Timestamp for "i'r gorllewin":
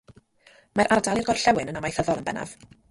1.23-1.73